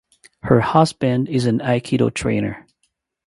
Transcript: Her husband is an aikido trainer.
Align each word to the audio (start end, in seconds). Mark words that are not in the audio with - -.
Her 0.41 0.61
husband 0.61 1.29
is 1.29 1.45
an 1.45 1.59
aikido 1.59 2.11
trainer. 2.11 2.65